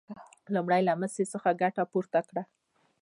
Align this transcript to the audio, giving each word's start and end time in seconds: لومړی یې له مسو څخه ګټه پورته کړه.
لومړی 0.53 0.79
یې 0.81 0.85
له 0.87 0.93
مسو 0.99 1.23
څخه 1.33 1.57
ګټه 1.61 1.83
پورته 1.91 2.19
کړه. 2.29 2.43